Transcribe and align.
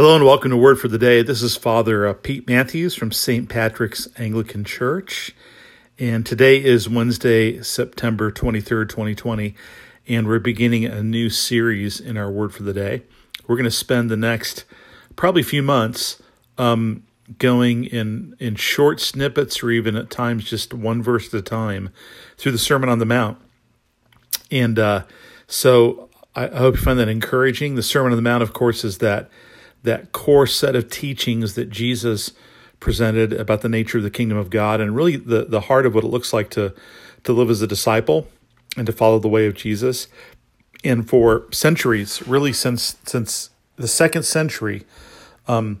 Hello 0.00 0.16
and 0.16 0.24
welcome 0.24 0.50
to 0.50 0.56
Word 0.56 0.80
for 0.80 0.88
the 0.88 0.96
Day. 0.96 1.20
This 1.20 1.42
is 1.42 1.58
Father 1.58 2.06
uh, 2.06 2.14
Pete 2.14 2.48
Matthews 2.48 2.94
from 2.94 3.12
St. 3.12 3.50
Patrick's 3.50 4.08
Anglican 4.16 4.64
Church. 4.64 5.34
And 5.98 6.24
today 6.24 6.64
is 6.64 6.88
Wednesday, 6.88 7.60
September 7.60 8.32
23rd, 8.32 8.88
2020. 8.88 9.54
And 10.08 10.26
we're 10.26 10.38
beginning 10.38 10.86
a 10.86 11.02
new 11.02 11.28
series 11.28 12.00
in 12.00 12.16
our 12.16 12.30
Word 12.30 12.54
for 12.54 12.62
the 12.62 12.72
Day. 12.72 13.02
We're 13.46 13.56
going 13.56 13.64
to 13.64 13.70
spend 13.70 14.08
the 14.10 14.16
next 14.16 14.64
probably 15.16 15.42
few 15.42 15.62
months 15.62 16.22
um, 16.56 17.02
going 17.36 17.84
in, 17.84 18.34
in 18.38 18.54
short 18.54 19.00
snippets 19.00 19.62
or 19.62 19.70
even 19.70 19.96
at 19.96 20.08
times 20.08 20.44
just 20.44 20.72
one 20.72 21.02
verse 21.02 21.26
at 21.26 21.34
a 21.34 21.42
time 21.42 21.90
through 22.38 22.52
the 22.52 22.58
Sermon 22.58 22.88
on 22.88 23.00
the 23.00 23.04
Mount. 23.04 23.36
And 24.50 24.78
uh, 24.78 25.04
so 25.46 26.08
I 26.34 26.46
hope 26.46 26.76
you 26.76 26.80
find 26.80 26.98
that 26.98 27.10
encouraging. 27.10 27.74
The 27.74 27.82
Sermon 27.82 28.12
on 28.12 28.16
the 28.16 28.22
Mount, 28.22 28.42
of 28.42 28.54
course, 28.54 28.82
is 28.82 28.96
that 28.96 29.28
that 29.82 30.12
core 30.12 30.46
set 30.46 30.76
of 30.76 30.90
teachings 30.90 31.54
that 31.54 31.70
Jesus 31.70 32.32
presented 32.80 33.32
about 33.32 33.60
the 33.60 33.68
nature 33.68 33.98
of 33.98 34.04
the 34.04 34.10
kingdom 34.10 34.38
of 34.38 34.50
God 34.50 34.80
and 34.80 34.96
really 34.96 35.16
the, 35.16 35.44
the 35.44 35.62
heart 35.62 35.86
of 35.86 35.94
what 35.94 36.04
it 36.04 36.08
looks 36.08 36.32
like 36.32 36.50
to, 36.50 36.74
to 37.24 37.32
live 37.32 37.50
as 37.50 37.62
a 37.62 37.66
disciple 37.66 38.26
and 38.76 38.86
to 38.86 38.92
follow 38.92 39.18
the 39.18 39.28
way 39.28 39.46
of 39.46 39.54
Jesus. 39.54 40.08
And 40.82 41.08
for 41.08 41.46
centuries, 41.52 42.26
really 42.26 42.52
since 42.52 42.96
since 43.04 43.50
the 43.76 43.88
second 43.88 44.22
century, 44.22 44.84
um, 45.46 45.80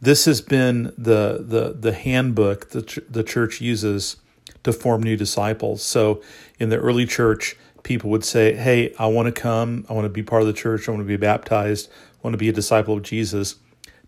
this 0.00 0.24
has 0.24 0.40
been 0.40 0.84
the 0.96 1.44
the 1.46 1.76
the 1.78 1.92
handbook 1.92 2.70
that 2.70 2.98
the 3.10 3.22
church 3.22 3.60
uses 3.60 4.16
to 4.62 4.72
form 4.72 5.02
new 5.02 5.16
disciples. 5.16 5.82
So 5.82 6.22
in 6.58 6.70
the 6.70 6.78
early 6.78 7.04
church, 7.04 7.56
people 7.82 8.10
would 8.10 8.24
say, 8.24 8.54
"Hey, 8.54 8.94
I 8.98 9.06
want 9.06 9.26
to 9.26 9.40
come. 9.40 9.86
I 9.88 9.92
want 9.92 10.04
to 10.04 10.10
be 10.10 10.22
part 10.22 10.42
of 10.42 10.48
the 10.48 10.54
church. 10.54 10.88
I 10.88 10.92
want 10.92 11.02
to 11.02 11.08
be 11.08 11.16
baptized 11.16 11.88
I 12.18 12.26
want 12.26 12.34
to 12.34 12.38
be 12.38 12.48
a 12.48 12.52
disciple 12.52 12.96
of 12.96 13.02
Jesus, 13.02 13.56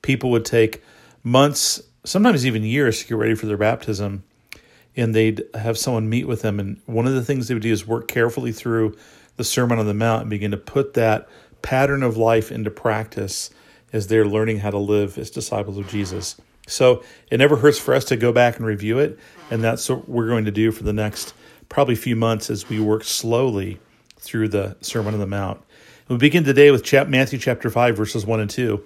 people 0.00 0.30
would 0.30 0.44
take 0.44 0.82
months, 1.22 1.82
sometimes 2.04 2.46
even 2.46 2.62
years, 2.62 3.00
to 3.00 3.08
get 3.08 3.16
ready 3.16 3.34
for 3.34 3.46
their 3.46 3.58
baptism. 3.58 4.24
And 4.96 5.14
they'd 5.14 5.44
have 5.54 5.76
someone 5.76 6.08
meet 6.08 6.26
with 6.26 6.42
them. 6.42 6.58
And 6.58 6.80
one 6.86 7.06
of 7.06 7.14
the 7.14 7.24
things 7.24 7.46
they 7.46 7.54
would 7.54 7.62
do 7.62 7.72
is 7.72 7.86
work 7.86 8.08
carefully 8.08 8.50
through 8.50 8.96
the 9.36 9.44
Sermon 9.44 9.78
on 9.78 9.86
the 9.86 9.94
Mount 9.94 10.22
and 10.22 10.30
begin 10.30 10.50
to 10.50 10.56
put 10.56 10.94
that 10.94 11.28
pattern 11.62 12.02
of 12.02 12.16
life 12.16 12.50
into 12.50 12.70
practice 12.70 13.50
as 13.92 14.06
they're 14.06 14.24
learning 14.24 14.58
how 14.58 14.70
to 14.70 14.78
live 14.78 15.18
as 15.18 15.30
disciples 15.30 15.76
of 15.76 15.88
Jesus. 15.88 16.36
So 16.66 17.02
it 17.30 17.38
never 17.38 17.56
hurts 17.56 17.78
for 17.78 17.94
us 17.94 18.04
to 18.06 18.16
go 18.16 18.32
back 18.32 18.56
and 18.56 18.66
review 18.66 18.98
it. 18.98 19.18
And 19.50 19.62
that's 19.62 19.88
what 19.88 20.08
we're 20.08 20.28
going 20.28 20.46
to 20.46 20.50
do 20.50 20.72
for 20.72 20.82
the 20.82 20.92
next 20.92 21.34
probably 21.68 21.94
a 21.94 21.98
few 21.98 22.16
months 22.16 22.50
as 22.50 22.68
we 22.68 22.80
work 22.80 23.04
slowly 23.04 23.78
through 24.16 24.48
the 24.48 24.76
Sermon 24.80 25.14
on 25.14 25.20
the 25.20 25.26
Mount. 25.26 25.60
We 26.08 26.16
begin 26.16 26.44
today 26.44 26.70
with 26.70 26.90
Matthew 27.08 27.38
chapter 27.38 27.70
5, 27.70 27.96
verses 27.96 28.24
1 28.24 28.40
and 28.40 28.50
2. 28.50 28.82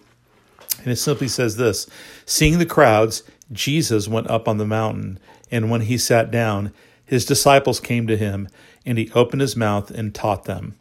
And 0.78 0.88
it 0.88 0.96
simply 0.96 1.28
says 1.28 1.56
this 1.56 1.86
Seeing 2.26 2.58
the 2.58 2.66
crowds, 2.66 3.22
Jesus 3.52 4.08
went 4.08 4.28
up 4.28 4.48
on 4.48 4.58
the 4.58 4.66
mountain, 4.66 5.18
and 5.50 5.70
when 5.70 5.82
he 5.82 5.98
sat 5.98 6.30
down, 6.30 6.72
his 7.04 7.24
disciples 7.24 7.78
came 7.78 8.06
to 8.06 8.16
him, 8.16 8.48
and 8.84 8.98
he 8.98 9.10
opened 9.12 9.42
his 9.42 9.56
mouth 9.56 9.90
and 9.90 10.14
taught 10.14 10.44
them. 10.44 10.74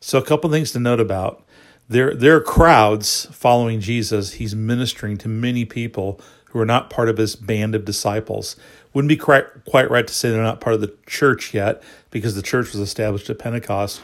So, 0.00 0.18
a 0.18 0.24
couple 0.24 0.50
things 0.50 0.72
to 0.72 0.80
note 0.80 1.00
about. 1.00 1.45
There, 1.88 2.14
there 2.14 2.36
are 2.36 2.40
crowds 2.40 3.26
following 3.32 3.80
Jesus. 3.80 4.34
He's 4.34 4.54
ministering 4.54 5.18
to 5.18 5.28
many 5.28 5.64
people 5.64 6.20
who 6.46 6.58
are 6.58 6.66
not 6.66 6.90
part 6.90 7.08
of 7.08 7.16
his 7.16 7.36
band 7.36 7.74
of 7.74 7.84
disciples. 7.84 8.56
Wouldn't 8.92 9.08
be 9.08 9.16
quite, 9.16 9.44
quite 9.64 9.90
right 9.90 10.06
to 10.06 10.14
say 10.14 10.30
they're 10.30 10.42
not 10.42 10.60
part 10.60 10.74
of 10.74 10.80
the 10.80 10.94
church 11.06 11.54
yet, 11.54 11.82
because 12.10 12.34
the 12.34 12.42
church 12.42 12.72
was 12.72 12.80
established 12.80 13.30
at 13.30 13.38
Pentecost 13.38 14.00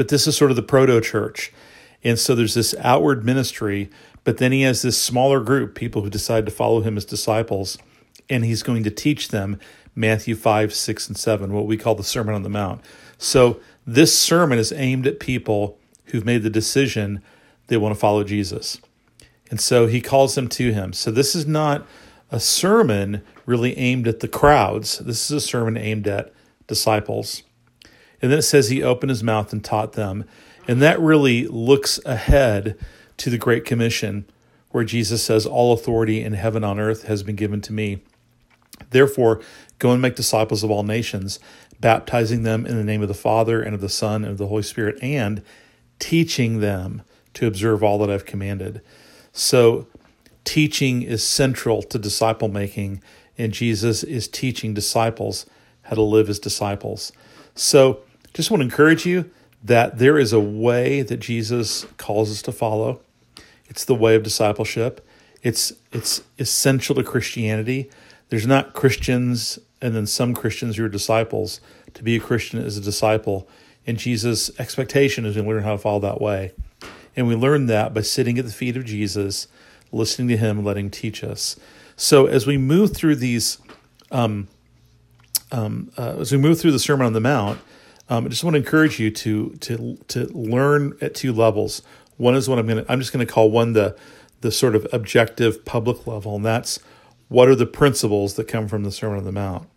but 0.00 0.08
this 0.08 0.26
is 0.26 0.34
sort 0.34 0.50
of 0.50 0.56
the 0.56 0.62
proto 0.62 0.98
church. 1.00 1.52
And 2.02 2.18
so 2.18 2.34
there's 2.34 2.54
this 2.54 2.74
outward 2.78 3.22
ministry, 3.22 3.90
but 4.24 4.38
then 4.38 4.50
he 4.50 4.62
has 4.62 4.80
this 4.80 4.96
smaller 4.96 5.40
group, 5.40 5.74
people 5.74 6.00
who 6.00 6.08
decide 6.08 6.46
to 6.46 6.50
follow 6.50 6.80
him 6.80 6.96
as 6.96 7.04
disciples, 7.04 7.76
and 8.30 8.42
he's 8.42 8.62
going 8.62 8.82
to 8.84 8.90
teach 8.90 9.28
them 9.28 9.58
Matthew 9.94 10.34
5, 10.34 10.72
6, 10.72 11.08
and 11.08 11.18
7, 11.18 11.52
what 11.52 11.66
we 11.66 11.76
call 11.76 11.94
the 11.94 12.02
Sermon 12.02 12.34
on 12.34 12.44
the 12.44 12.48
Mount. 12.48 12.80
So 13.18 13.60
this 13.86 14.18
sermon 14.18 14.58
is 14.58 14.72
aimed 14.72 15.06
at 15.06 15.20
people 15.20 15.78
who've 16.10 16.24
made 16.24 16.42
the 16.42 16.50
decision 16.50 17.22
they 17.66 17.76
want 17.76 17.94
to 17.94 18.00
follow 18.00 18.24
Jesus. 18.24 18.80
And 19.50 19.60
so 19.60 19.86
he 19.86 20.00
calls 20.00 20.34
them 20.34 20.48
to 20.48 20.72
him. 20.72 20.92
So 20.92 21.10
this 21.10 21.34
is 21.34 21.46
not 21.46 21.86
a 22.30 22.40
sermon 22.40 23.22
really 23.46 23.76
aimed 23.76 24.06
at 24.06 24.20
the 24.20 24.28
crowds, 24.28 24.98
this 24.98 25.30
is 25.30 25.30
a 25.30 25.40
sermon 25.40 25.76
aimed 25.76 26.06
at 26.06 26.32
disciples. 26.66 27.42
And 28.22 28.30
then 28.30 28.38
it 28.38 28.42
says 28.42 28.68
he 28.68 28.82
opened 28.82 29.10
his 29.10 29.24
mouth 29.24 29.52
and 29.52 29.64
taught 29.64 29.94
them. 29.94 30.24
And 30.68 30.80
that 30.82 31.00
really 31.00 31.46
looks 31.46 31.98
ahead 32.04 32.78
to 33.16 33.30
the 33.30 33.38
Great 33.38 33.64
Commission, 33.64 34.26
where 34.70 34.84
Jesus 34.84 35.22
says, 35.22 35.46
All 35.46 35.72
authority 35.72 36.22
in 36.22 36.34
heaven 36.34 36.62
on 36.62 36.78
earth 36.78 37.04
has 37.04 37.22
been 37.22 37.36
given 37.36 37.60
to 37.62 37.72
me. 37.72 38.02
Therefore, 38.90 39.40
go 39.78 39.92
and 39.92 40.00
make 40.00 40.16
disciples 40.16 40.62
of 40.62 40.70
all 40.70 40.82
nations, 40.82 41.40
baptizing 41.80 42.42
them 42.42 42.66
in 42.66 42.76
the 42.76 42.84
name 42.84 43.02
of 43.02 43.08
the 43.08 43.14
Father 43.14 43.62
and 43.62 43.74
of 43.74 43.80
the 43.80 43.88
Son 43.88 44.22
and 44.22 44.32
of 44.32 44.38
the 44.38 44.46
Holy 44.46 44.62
Spirit, 44.62 44.98
and 45.02 45.42
teaching 46.00 46.58
them 46.58 47.02
to 47.34 47.46
observe 47.46 47.84
all 47.84 47.98
that 47.98 48.10
I've 48.10 48.26
commanded. 48.26 48.80
So, 49.32 49.86
teaching 50.44 51.02
is 51.02 51.22
central 51.22 51.82
to 51.82 51.98
disciple 51.98 52.48
making, 52.48 53.00
and 53.38 53.52
Jesus 53.52 54.02
is 54.02 54.26
teaching 54.26 54.74
disciples 54.74 55.46
how 55.82 55.94
to 55.94 56.02
live 56.02 56.28
as 56.28 56.40
disciples. 56.40 57.12
So, 57.54 58.00
just 58.34 58.50
want 58.50 58.60
to 58.60 58.64
encourage 58.64 59.06
you 59.06 59.30
that 59.62 59.98
there 59.98 60.18
is 60.18 60.32
a 60.32 60.40
way 60.40 61.02
that 61.02 61.18
Jesus 61.18 61.86
calls 61.96 62.30
us 62.30 62.42
to 62.42 62.52
follow. 62.52 63.00
It's 63.68 63.84
the 63.84 63.94
way 63.94 64.16
of 64.16 64.22
discipleship. 64.22 65.06
It's 65.42 65.72
it's 65.92 66.22
essential 66.38 66.94
to 66.96 67.02
Christianity. 67.02 67.90
There's 68.28 68.46
not 68.46 68.74
Christians 68.74 69.58
and 69.80 69.94
then 69.94 70.06
some 70.06 70.34
Christians 70.34 70.76
who 70.76 70.84
are 70.84 70.88
disciples. 70.88 71.60
To 71.94 72.02
be 72.02 72.16
a 72.16 72.20
Christian 72.20 72.60
is 72.60 72.76
a 72.76 72.80
disciple. 72.80 73.48
And 73.90 73.98
Jesus' 73.98 74.52
expectation 74.56 75.26
is 75.26 75.34
to 75.34 75.42
learn 75.42 75.64
how 75.64 75.72
to 75.72 75.78
follow 75.78 75.98
that 75.98 76.20
way. 76.20 76.52
And 77.16 77.26
we 77.26 77.34
learn 77.34 77.66
that 77.66 77.92
by 77.92 78.02
sitting 78.02 78.38
at 78.38 78.44
the 78.44 78.52
feet 78.52 78.76
of 78.76 78.84
Jesus, 78.84 79.48
listening 79.90 80.28
to 80.28 80.36
him, 80.36 80.64
letting 80.64 80.86
him 80.86 80.90
teach 80.92 81.24
us. 81.24 81.56
So 81.96 82.26
as 82.26 82.46
we 82.46 82.56
move 82.56 82.94
through 82.96 83.16
these, 83.16 83.58
um, 84.12 84.46
um, 85.50 85.90
uh, 85.98 86.18
as 86.20 86.30
we 86.30 86.38
move 86.38 86.60
through 86.60 86.70
the 86.70 86.78
Sermon 86.78 87.04
on 87.04 87.14
the 87.14 87.20
Mount, 87.20 87.58
um, 88.08 88.26
I 88.26 88.28
just 88.28 88.44
want 88.44 88.54
to 88.54 88.58
encourage 88.58 89.00
you 89.00 89.10
to 89.10 89.50
to 89.56 89.96
to 90.06 90.26
learn 90.26 90.96
at 91.00 91.16
two 91.16 91.32
levels. 91.32 91.82
One 92.16 92.36
is 92.36 92.48
what 92.48 92.60
I'm 92.60 92.68
going 92.68 92.84
to 92.84 92.92
I'm 92.92 93.00
just 93.00 93.12
going 93.12 93.26
to 93.26 93.32
call 93.32 93.50
one 93.50 93.72
the 93.72 93.96
the 94.40 94.52
sort 94.52 94.76
of 94.76 94.86
objective 94.92 95.64
public 95.64 96.06
level, 96.06 96.36
and 96.36 96.44
that's 96.44 96.78
what 97.26 97.48
are 97.48 97.56
the 97.56 97.66
principles 97.66 98.34
that 98.34 98.46
come 98.46 98.68
from 98.68 98.84
the 98.84 98.92
Sermon 98.92 99.18
on 99.18 99.24
the 99.24 99.32
Mount. 99.32 99.68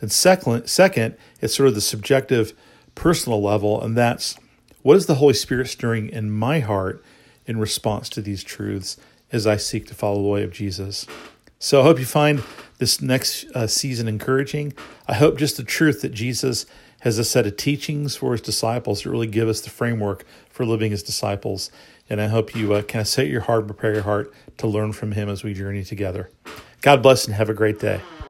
Then 0.00 0.10
second, 0.10 0.66
second, 0.66 1.16
it's 1.40 1.54
sort 1.54 1.68
of 1.68 1.76
the 1.76 1.80
subjective 1.80 2.54
personal 2.94 3.42
level, 3.42 3.80
and 3.82 3.96
that's 3.96 4.36
what 4.82 4.96
is 4.96 5.06
the 5.06 5.16
Holy 5.16 5.34
Spirit 5.34 5.68
stirring 5.68 6.08
in 6.08 6.30
my 6.30 6.60
heart 6.60 7.02
in 7.46 7.58
response 7.58 8.08
to 8.10 8.22
these 8.22 8.42
truths 8.42 8.96
as 9.30 9.46
I 9.46 9.56
seek 9.56 9.86
to 9.88 9.94
follow 9.94 10.22
the 10.22 10.28
way 10.28 10.42
of 10.42 10.52
Jesus. 10.52 11.06
So 11.58 11.80
I 11.80 11.84
hope 11.84 11.98
you 11.98 12.04
find 12.04 12.42
this 12.78 13.00
next 13.00 13.44
uh, 13.54 13.66
season 13.68 14.08
encouraging. 14.08 14.74
I 15.06 15.14
hope 15.14 15.38
just 15.38 15.56
the 15.56 15.62
truth 15.62 16.02
that 16.02 16.12
Jesus 16.12 16.66
has 17.00 17.18
a 17.18 17.24
set 17.24 17.46
of 17.46 17.56
teachings 17.56 18.16
for 18.16 18.32
his 18.32 18.40
disciples 18.40 19.02
that 19.02 19.10
really 19.10 19.26
give 19.26 19.48
us 19.48 19.60
the 19.60 19.70
framework 19.70 20.24
for 20.50 20.64
living 20.64 20.92
as 20.92 21.02
disciples. 21.02 21.70
And 22.10 22.20
I 22.20 22.26
hope 22.26 22.54
you 22.54 22.74
uh, 22.74 22.82
kind 22.82 23.00
of 23.00 23.08
set 23.08 23.28
your 23.28 23.42
heart, 23.42 23.66
prepare 23.66 23.94
your 23.94 24.02
heart 24.02 24.32
to 24.58 24.66
learn 24.66 24.92
from 24.92 25.12
him 25.12 25.28
as 25.28 25.42
we 25.42 25.54
journey 25.54 25.84
together. 25.84 26.30
God 26.80 27.02
bless 27.02 27.26
and 27.26 27.34
have 27.34 27.48
a 27.48 27.54
great 27.54 27.78
day. 27.78 28.00